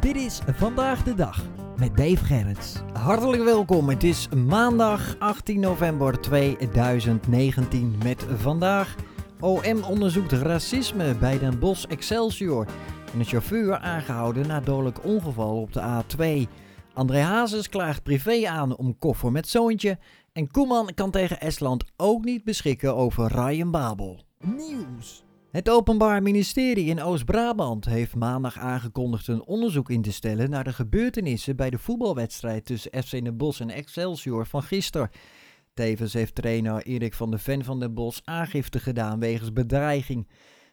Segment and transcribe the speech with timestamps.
[0.00, 1.42] Dit is Vandaag de Dag
[1.76, 2.74] met Dave Gerrits.
[2.92, 8.94] Hartelijk welkom, het is maandag 18 november 2019 met vandaag...
[9.40, 12.66] OM onderzoekt racisme bij Den Bosch Excelsior...
[13.12, 16.24] en een chauffeur aangehouden na dodelijk ongeval op de A2...
[16.94, 19.98] André Hazes klaagt privé aan om koffer met zoontje.
[20.32, 24.24] En Koeman kan tegen Estland ook niet beschikken over Ryan Babel.
[24.38, 25.26] Nieuws.
[25.58, 30.72] Het Openbaar Ministerie in Oost-Brabant heeft maandag aangekondigd een onderzoek in te stellen naar de
[30.72, 35.10] gebeurtenissen bij de voetbalwedstrijd tussen FC Den Bosch en Excelsior van gisteren.
[35.74, 40.28] Tevens heeft trainer Erik van de Ven van Den Bosch aangifte gedaan wegens bedreiging.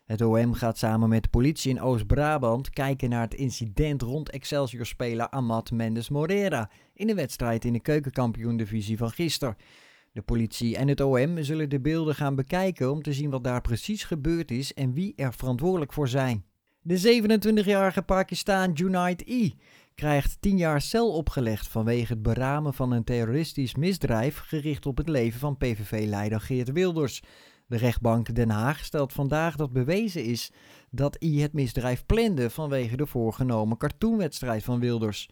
[0.05, 5.29] Het OM gaat samen met de politie in Oost-Brabant kijken naar het incident rond Excelsior-speler
[5.29, 9.55] Amat Mendes Morera in de wedstrijd in de keukenkampioen-divisie van gisteren.
[10.16, 13.61] De politie en het OM zullen de beelden gaan bekijken om te zien wat daar
[13.61, 16.45] precies gebeurd is en wie er verantwoordelijk voor zijn.
[16.81, 19.49] De 27-jarige Pakistan Junaid E.
[19.95, 25.09] krijgt 10 jaar cel opgelegd vanwege het beramen van een terroristisch misdrijf gericht op het
[25.09, 27.22] leven van PVV-leider Geert Wilders.
[27.67, 30.52] De rechtbank Den Haag stelt vandaag dat bewezen is
[30.91, 35.29] dat I het misdrijf plande vanwege de voorgenomen cartoonwedstrijd van Wilders.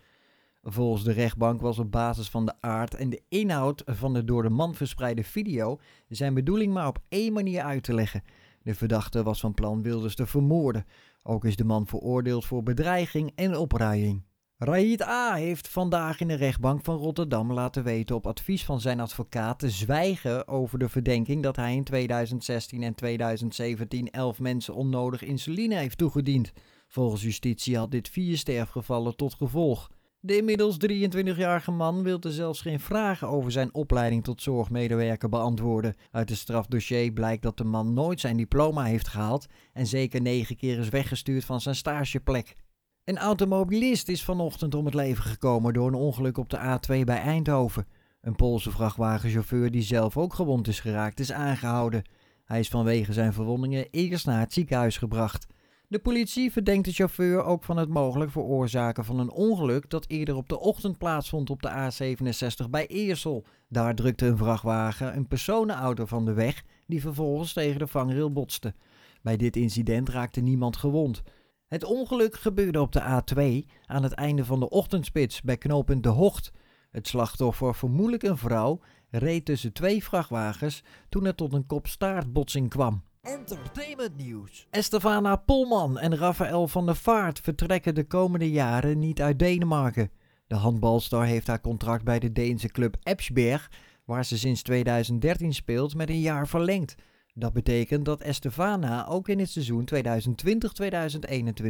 [0.66, 4.44] Volgens de rechtbank was op basis van de aard en de inhoud van de door
[4.44, 8.24] de man verspreide video zijn bedoeling maar op één manier uit te leggen.
[8.62, 10.86] De verdachte was van plan Wilders te vermoorden.
[11.24, 14.24] Ook is de man veroordeeld voor bedreiging en opruiing.
[14.58, 15.34] Raid A.
[15.34, 19.70] heeft vandaag in de rechtbank van Rotterdam laten weten op advies van zijn advocaat te
[19.70, 25.98] zwijgen over de verdenking dat hij in 2016 en 2017 elf mensen onnodig insuline heeft
[25.98, 26.54] toegediend.
[26.88, 29.90] Volgens justitie had dit vier sterfgevallen tot gevolg.
[30.26, 35.96] De inmiddels 23-jarige man wilde zelfs geen vragen over zijn opleiding tot zorgmedewerker beantwoorden.
[36.12, 40.56] Uit het strafdossier blijkt dat de man nooit zijn diploma heeft gehaald en zeker negen
[40.56, 42.56] keer is weggestuurd van zijn stageplek.
[43.04, 47.22] Een automobilist is vanochtend om het leven gekomen door een ongeluk op de A2 bij
[47.22, 47.88] Eindhoven.
[48.22, 52.04] Een Poolse vrachtwagenchauffeur die zelf ook gewond is geraakt is aangehouden.
[52.46, 55.48] Hij is vanwege zijn verwondingen eerst naar het ziekenhuis gebracht.
[55.94, 60.36] De politie verdenkt de chauffeur ook van het mogelijk veroorzaken van een ongeluk dat eerder
[60.36, 63.46] op de ochtend plaatsvond op de A67 bij Eersel.
[63.70, 68.74] Daar drukte een vrachtwagen een personenauto van de weg die vervolgens tegen de vangrail botste.
[69.22, 71.22] Bij dit incident raakte niemand gewond.
[71.68, 76.10] Het ongeluk gebeurde op de A2 aan het einde van de ochtendspits bij knooppunt De
[76.10, 76.52] Hocht.
[76.92, 78.80] Het slachtoffer, vermoedelijk een vrouw,
[79.10, 83.04] reed tussen twee vrachtwagens toen het tot een kopstaartbotsing kwam.
[83.24, 84.68] Entertainment nieuws.
[84.70, 90.12] Estefana Polman en Rafael van der Vaart vertrekken de komende jaren niet uit Denemarken.
[90.48, 93.72] De handbalstar heeft haar contract bij de Deense club Epsberg,
[94.06, 96.96] waar ze sinds 2013 speelt, met een jaar verlengd.
[97.36, 99.96] Dat betekent dat Estefana ook in het seizoen 2020-2021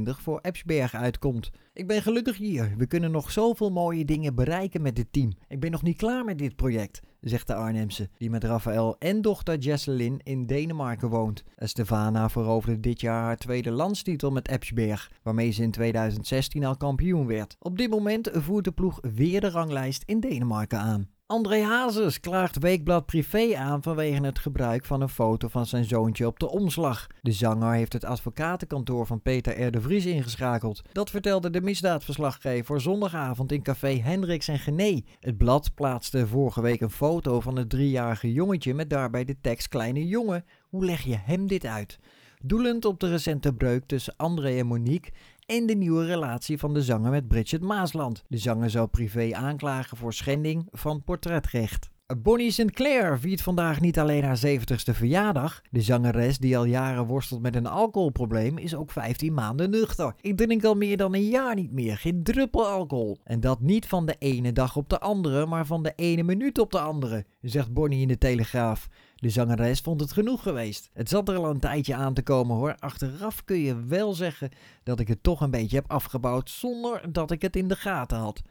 [0.04, 1.52] voor Epsberg uitkomt.
[1.74, 2.74] Ik ben gelukkig hier.
[2.78, 5.32] We kunnen nog zoveel mooie dingen bereiken met dit team.
[5.48, 9.22] Ik ben nog niet klaar met dit project, zegt de Arnhemse, die met Rafael en
[9.22, 11.44] dochter Jesselyn in Denemarken woont.
[11.56, 17.28] Estefana veroverde dit jaar haar tweede landstitel met Epsberg, waarmee ze in 2016 al kampioen
[17.28, 17.56] werd.
[17.60, 21.10] Op dit moment voert de ploeg weer de ranglijst in Denemarken aan.
[21.34, 26.28] André Hazes klaagt Weekblad Privé aan vanwege het gebruik van een foto van zijn zoontje
[26.28, 27.08] op de omslag.
[27.22, 29.72] De zanger heeft het advocatenkantoor van Peter R.
[29.72, 30.82] de Vries ingeschakeld.
[30.92, 35.02] Dat vertelde de misdaadverslaggever zondagavond in café Hendricks en Gené.
[35.20, 39.68] Het blad plaatste vorige week een foto van het driejarige jongetje met daarbij de tekst
[39.68, 42.00] Kleine jongen, hoe leg je hem dit uit?
[42.46, 45.12] Doelend op de recente breuk tussen André en Monique
[45.54, 48.24] en de nieuwe relatie van de zanger met Bridget Maasland.
[48.28, 51.92] De zanger zou privé aanklagen voor schending van portretrecht.
[52.22, 55.62] Bonnie Sinclair viert vandaag niet alleen haar 70ste verjaardag.
[55.72, 60.14] De zangeres, die al jaren worstelt met een alcoholprobleem, is ook 15 maanden nuchter.
[60.22, 63.18] Ik drink al meer dan een jaar niet meer, geen druppel alcohol.
[63.24, 66.60] En dat niet van de ene dag op de andere, maar van de ene minuut
[66.60, 68.88] op de andere, zegt Bonnie in de Telegraaf.
[69.24, 70.90] De zangeres vond het genoeg geweest.
[70.94, 72.76] Het zat er al een tijdje aan te komen hoor.
[72.80, 74.50] Achteraf kun je wel zeggen
[74.84, 78.18] dat ik het toch een beetje heb afgebouwd zonder dat ik het in de gaten
[78.18, 78.42] had.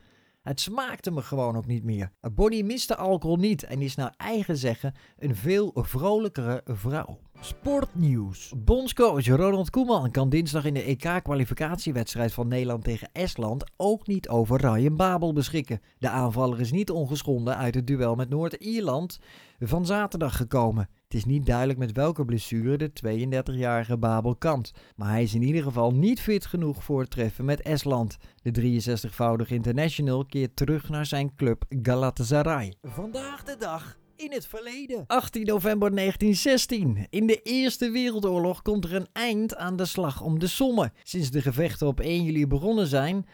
[0.43, 2.13] Het smaakte me gewoon ook niet meer.
[2.33, 7.19] Bonnie miste alcohol niet en is naar eigen zeggen een veel vrolijkere vrouw.
[7.45, 8.53] Sportnieuws.
[8.57, 14.61] Bondscoach Ronald Koeman kan dinsdag in de EK-kwalificatiewedstrijd van Nederland tegen Estland ook niet over
[14.61, 15.81] Ryan Babel beschikken.
[15.99, 19.19] De aanvaller is niet ongeschonden uit het duel met Noord-Ierland
[19.59, 20.89] van zaterdag gekomen.
[21.05, 25.43] Het is niet duidelijk met welke blessure de 32-jarige Babel kampt, maar hij is in
[25.43, 28.17] ieder geval niet fit genoeg voor het treffen met Estland.
[28.43, 32.75] De 63-voudige international keert terug naar zijn club Galatasaray.
[32.83, 35.05] Vandaag de dag in het verleden.
[35.07, 37.07] 18 november 1916.
[37.11, 40.93] In de Eerste Wereldoorlog komt er een eind aan de slag om de Somme.
[41.03, 43.27] Sinds de gevechten op 1 juli begonnen zijn,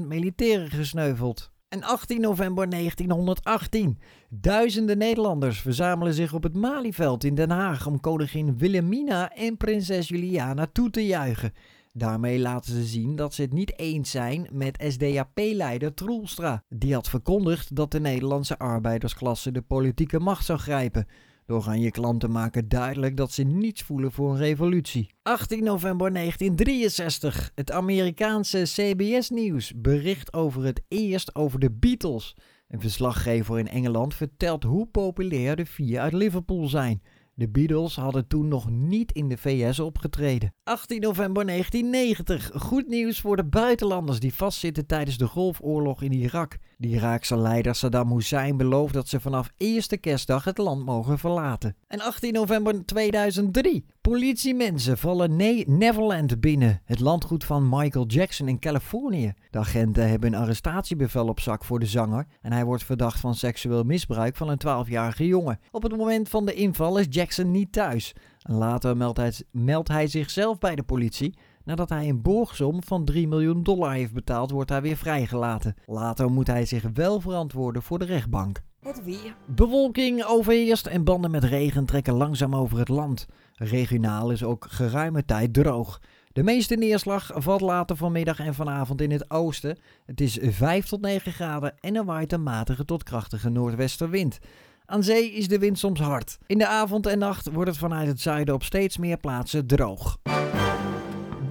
[0.06, 1.50] militairen gesneuveld.
[1.68, 3.98] En 18 november 1918.
[4.28, 10.08] Duizenden Nederlanders verzamelen zich op het Malieveld in Den Haag om koningin Wilhelmina en prinses
[10.08, 11.52] Juliana toe te juichen.
[11.98, 16.62] Daarmee laten ze zien dat ze het niet eens zijn met SDAP-leider Troelstra.
[16.68, 21.06] Die had verkondigd dat de Nederlandse arbeidersklasse de politieke macht zou grijpen.
[21.46, 25.10] De oranje klanten maken duidelijk dat ze niets voelen voor een revolutie.
[25.22, 27.50] 18 november 1963.
[27.54, 32.36] Het Amerikaanse CBS Nieuws bericht over het eerst over de Beatles.
[32.68, 37.02] Een verslaggever in Engeland vertelt hoe populair de vier uit Liverpool zijn.
[37.38, 40.54] De Beatles hadden toen nog niet in de VS opgetreden.
[40.62, 42.50] 18 november 1990.
[42.54, 46.56] Goed nieuws voor de buitenlanders die vastzitten tijdens de Golfoorlog in Irak.
[46.78, 51.76] De Iraakse leider Saddam Hussein belooft dat ze vanaf eerste kerstdag het land mogen verlaten.
[51.86, 53.86] En 18 november 2003.
[54.00, 59.32] Politiemensen vallen ne Neverland binnen, het landgoed van Michael Jackson in Californië.
[59.50, 63.34] De agenten hebben een arrestatiebevel op zak voor de zanger en hij wordt verdacht van
[63.34, 65.60] seksueel misbruik van een 12-jarige jongen.
[65.70, 68.12] Op het moment van de inval is Jackson niet thuis.
[68.38, 71.38] Later meldt hij, meldt hij zichzelf bij de politie.
[71.66, 75.74] Nadat hij een borgsom van 3 miljoen dollar heeft betaald, wordt hij weer vrijgelaten.
[75.86, 78.62] Later moet hij zich wel verantwoorden voor de rechtbank.
[78.80, 79.34] Het weer.
[79.46, 83.26] Bewolking overheerst en banden met regen trekken langzaam over het land.
[83.54, 86.00] Regionaal is ook geruime tijd droog.
[86.32, 89.78] De meeste neerslag valt later vanmiddag en vanavond in het oosten.
[90.04, 94.38] Het is 5 tot 9 graden en er waait een matige tot krachtige noordwestenwind.
[94.84, 96.38] Aan zee is de wind soms hard.
[96.46, 100.18] In de avond en nacht wordt het vanuit het zuiden op steeds meer plaatsen droog.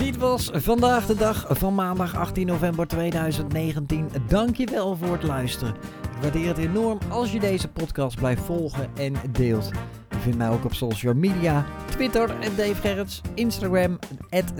[0.05, 4.09] Dit was vandaag de dag van maandag 18 november 2019.
[4.27, 5.75] Dankjewel voor het luisteren.
[6.15, 9.71] Ik waardeer het enorm als je deze podcast blijft volgen en deelt.
[10.09, 13.99] Je vindt mij ook op social media, Twitter Dave Gerrits, Instagram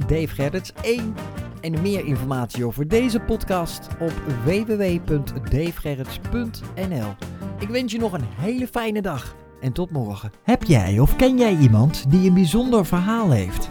[0.07, 1.15] Dave Gerrits 1
[1.61, 4.13] en meer informatie over deze podcast op
[4.45, 7.15] www.davegerrits.nl.
[7.59, 10.31] Ik wens je nog een hele fijne dag en tot morgen.
[10.43, 13.69] Heb jij of ken jij iemand die een bijzonder verhaal heeft?